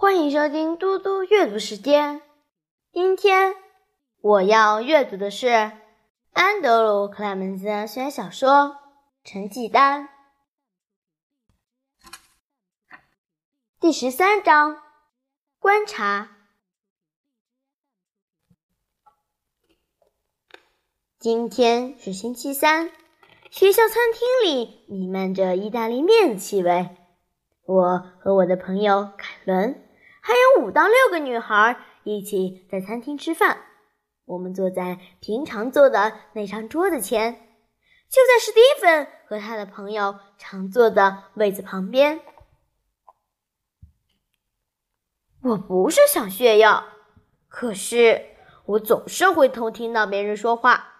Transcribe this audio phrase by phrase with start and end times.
[0.00, 2.22] 欢迎收听嘟嘟阅读时间。
[2.92, 3.56] 今天
[4.20, 5.72] 我要阅读的是
[6.32, 8.48] 安德鲁·克莱门斯的悬小说
[9.24, 10.04] 《成绩单》
[13.80, 14.80] 第十三章：
[15.58, 16.30] 观察。
[21.18, 22.92] 今天是星期三，
[23.50, 26.96] 学校餐厅里弥漫着意大利面的气味。
[27.66, 29.87] 我和我的朋友凯伦。
[30.28, 33.64] 还有五到六个女孩一起在餐厅吃饭。
[34.26, 37.32] 我们坐在平常坐的那张桌子前，
[38.10, 42.20] 就在史蒂芬和他的朋友常坐的位子旁边。
[45.40, 46.84] 我不是想炫耀，
[47.48, 50.92] 可是我总是会偷听到别人说话。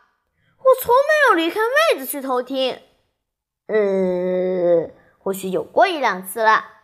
[0.57, 2.81] 我从没有离开位子去偷听。
[3.67, 6.78] 呃，或许有过一两次了。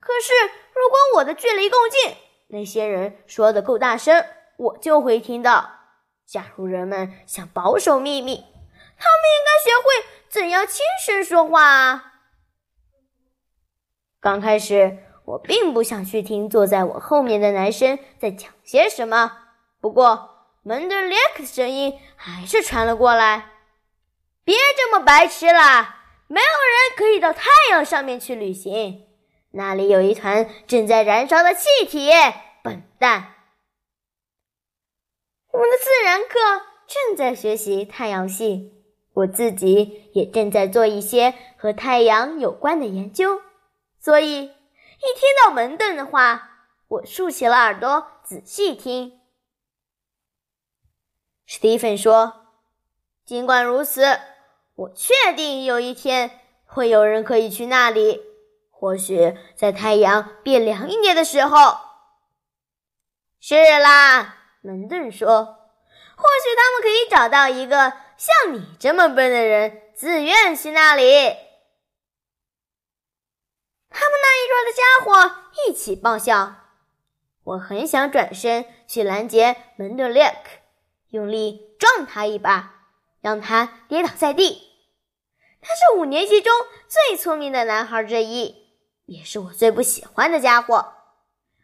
[0.00, 0.32] 可是，
[0.74, 2.16] 如果我的距离够近，
[2.48, 4.24] 那些人说的够大声，
[4.56, 5.70] 我就会听到。
[6.26, 12.14] 假如人们想保守秘密，他们应该学会怎样轻声说话啊。
[14.20, 19.38] 刚开始，我并不想去听坐在我后面的男生在讲些什么。
[19.80, 23.50] 不过，门德列克的声音还是传了过来
[24.44, 26.04] ：“别这么白痴啦！
[26.26, 29.06] 没有人可以到太阳上面去旅行。”
[29.52, 32.08] 那里有一团正在燃烧的气体，
[32.62, 33.34] 笨蛋！
[35.50, 38.72] 我们的自然课正在学习太阳系，
[39.12, 43.42] 我自己也正在做一些和太阳有关的研究，
[43.98, 49.18] 所以一听到门顿的话，我竖起了耳朵仔细听。
[51.44, 52.46] 史蒂芬说
[53.26, 54.20] ：“尽管如此，
[54.76, 58.22] 我确定有一天会有人可以去那里。”
[58.80, 61.76] 或许在太阳变凉一点的时候，
[63.38, 65.44] 是啦，门顿说。
[66.16, 71.02] 或许他们可以找到一个像你这么笨的人，自愿去那里。
[73.90, 76.54] 他们那一桌的家伙一起爆笑。
[77.44, 80.50] 我很想转身去拦截门顿列克，
[81.10, 82.86] 用力撞他一把，
[83.20, 84.70] 让他跌倒在地。
[85.60, 86.50] 他是五年级中
[86.88, 88.69] 最聪明的男孩之一。
[89.10, 90.92] 也是我最不喜欢的家伙，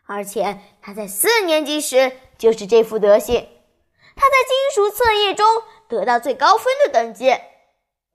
[0.07, 3.49] 而且他在四年级时就是这副德行。
[4.17, 5.47] 他在金属测验中
[5.89, 7.33] 得到最高分的等级。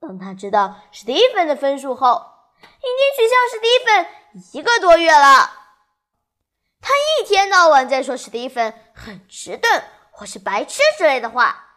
[0.01, 2.25] 当他知道史蒂芬的分数后，
[2.61, 5.49] 已经取笑史蒂芬一个多月了。
[6.81, 9.81] 他一天到晚在说史蒂芬很迟钝
[10.11, 11.67] 或是白痴之类的话。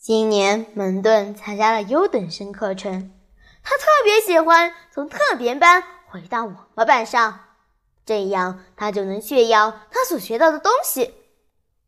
[0.00, 3.15] 今年门顿参加了优等生课程。
[3.68, 7.40] 他特别喜欢从特别班回到我们班上，
[8.04, 11.14] 这样他就能炫耀他所学到的东西。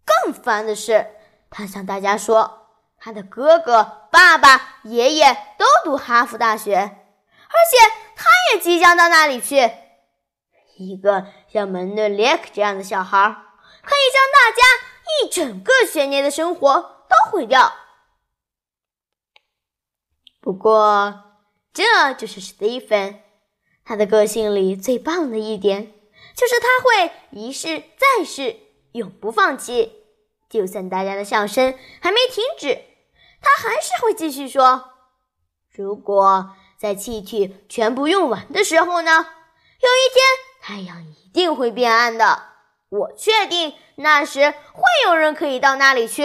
[0.04, 1.06] 更烦的是，
[1.50, 2.66] 他向大家说，
[2.98, 7.76] 他的哥哥、爸爸、爷爷都读哈佛大学，而且
[8.16, 9.70] 他也即将到那里去。
[10.78, 13.18] 一个像门顿·列克这样的小孩，
[13.82, 14.62] 可以将大家
[15.22, 17.72] 一整个学年的生活都毁掉。
[20.40, 21.27] 不过，
[21.78, 23.20] 这就是史蒂芬，
[23.84, 25.92] 他的个性里最棒的一点，
[26.34, 28.56] 就是他会一试再试，
[28.90, 29.92] 永不放弃。
[30.50, 32.80] 就算大家的笑声还没停止，
[33.40, 34.90] 他还是会继续说
[35.70, 39.12] ：“如果在气体全部用完的时候呢？
[39.12, 40.24] 有一天
[40.60, 42.42] 太阳一定会变暗的。
[42.88, 46.24] 我确定那时会有人可以到那里去。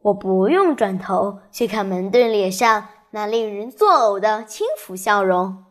[0.00, 5.66] 我不用转头去看门顿脸上。”那令人作呕的轻浮笑容，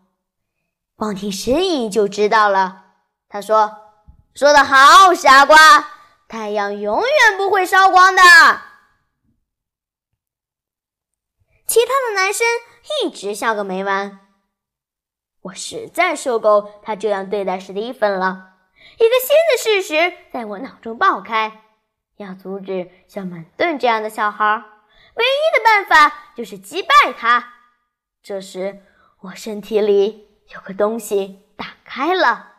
[0.96, 2.86] 光听声音就知道了。
[3.28, 3.80] 他说
[4.34, 5.58] ：“说得好，傻瓜，
[6.30, 8.22] 太阳永远不会烧光的。”
[11.68, 12.48] 其他的男生
[13.04, 14.22] 一直笑个没完。
[15.42, 18.54] 我实在受够他这样对待史蒂芬了。
[18.96, 21.62] 一个新的事实在我脑中爆开：
[22.16, 24.64] 要阻止像门顿这样的小孩。
[25.16, 27.54] 唯一的办法就是击败他。
[28.22, 28.82] 这时，
[29.22, 32.54] 我身体里有个东西打开了。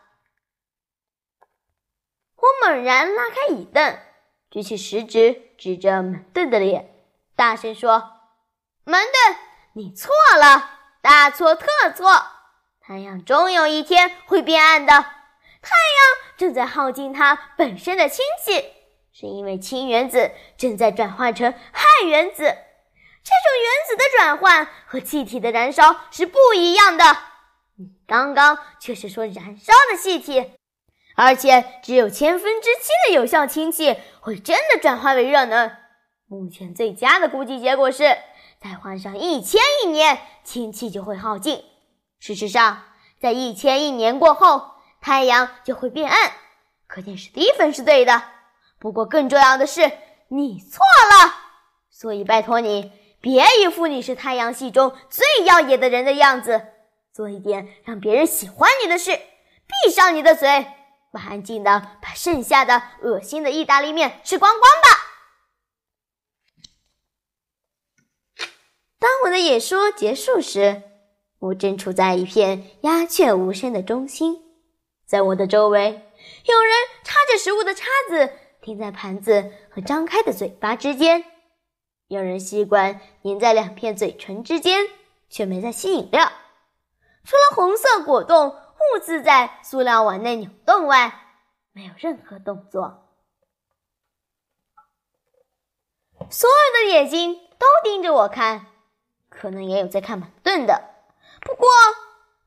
[2.36, 3.98] 我猛然拉开椅凳，
[4.50, 6.94] 举起食指指着门顿的脸，
[7.34, 8.20] 大声说
[8.84, 9.36] ：“门顿，
[9.72, 10.70] 你错了，
[11.00, 12.26] 大错特错！
[12.80, 14.92] 太阳终有一天会变暗的。
[14.92, 18.72] 太阳正在耗尽它本身的氢气。”
[19.16, 22.56] 是因为氢原子正在转换成氦原子，这种
[23.62, 27.04] 原子的转换和气体的燃烧是不一样的。
[27.76, 30.50] 你刚刚却是说燃烧的气体，
[31.14, 35.70] 而且只有千分之七的有效氢气会真的转化为热能。
[36.26, 38.18] 目前最佳的估计结果是，
[38.60, 41.64] 再换上一千亿年，氢气就会耗尽。
[42.18, 42.82] 事实上，
[43.20, 46.32] 在一千亿年过后，太阳就会变暗。
[46.88, 48.33] 可见史蒂芬是对的。
[48.84, 49.80] 不过更重要的是，
[50.28, 51.34] 你错了。
[51.88, 56.66] 所以拜托你，别一副你是太阳系中最耀眼的人的样子。
[57.10, 59.18] 做一点让别人喜欢你的事，
[59.66, 60.66] 闭上你的嘴，
[61.12, 65.00] 安静的把剩下的恶心的意大利面吃光光吧。
[68.98, 70.82] 当我的演说结束时，
[71.38, 74.42] 我正处在一片鸦雀无声的中心，
[75.06, 75.88] 在我的周围，
[76.44, 76.72] 有人
[77.02, 78.30] 插着食物的叉子
[78.64, 81.22] 停在盘子和张开的嘴巴之间，
[82.06, 84.86] 有人吸管粘在两片嘴唇之间，
[85.28, 86.32] 却没在吸饮料。
[87.24, 91.36] 除了红色果冻兀自在塑料碗内扭动外，
[91.72, 93.06] 没有任何动作。
[96.30, 98.68] 所有的眼睛都盯着我看，
[99.28, 100.82] 可能也有在看马顿的，
[101.42, 101.68] 不过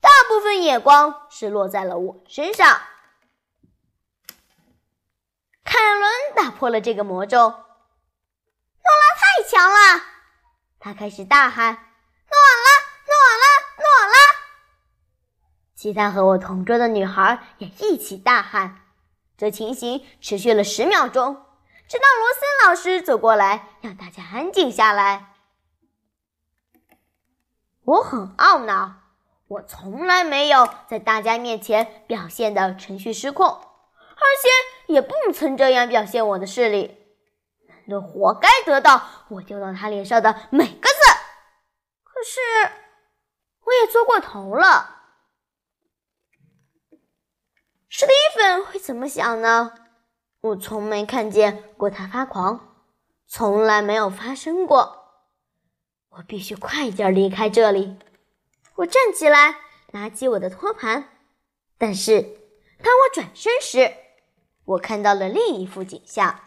[0.02, 2.76] 大部分眼光是落在了我身上。
[5.78, 10.04] 凯伦打破了这个魔咒，诺拉太强了，
[10.80, 11.74] 他开始大喊。
[11.76, 12.36] 诺
[12.66, 12.70] 拉，
[13.06, 13.46] 诺拉，
[13.78, 14.18] 诺拉
[15.76, 18.82] 其他和我同桌的女孩也一起大喊。
[19.38, 21.46] 这情形持续了十秒钟，
[21.88, 25.36] 直到罗森老师走过来，让大家安静下来。
[27.84, 28.96] 我很懊恼，
[29.48, 33.62] 我从来没有在大家面前表现的程序失控，
[34.18, 36.98] 而且也不曾这样表现我的视力。
[37.68, 40.96] 难道活该得到我丢到他脸上的每个字。
[42.04, 42.40] 可是，
[43.64, 44.96] 我也做过头了。
[47.90, 49.74] 史蒂芬会怎么想呢？
[50.42, 52.76] 我从没看见过他发狂，
[53.28, 55.06] 从来没有发生过。
[56.10, 57.98] 我必须快点离开这里。
[58.76, 59.56] 我站起来，
[59.92, 61.10] 拿起我的托盘。
[61.78, 62.22] 但是，
[62.84, 63.94] 当我转身时，
[64.68, 66.42] 我看到了另一幅景象：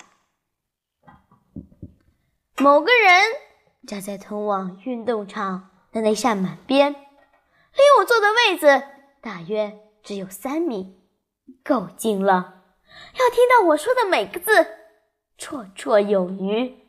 [2.59, 3.25] 某个人
[3.87, 8.83] 站在通往运动场的那扇门边，离我坐的位子
[9.23, 11.01] 大约只有三米。
[11.65, 12.63] 够近了，
[13.19, 14.51] 要听到我说的每个字，
[15.37, 16.89] 绰绰有余。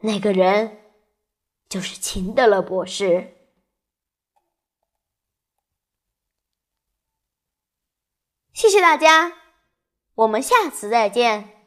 [0.00, 0.78] 那个人
[1.68, 3.34] 就是秦德勒博士。
[8.52, 9.37] 谢谢大家，
[10.18, 11.57] 我们下次再见。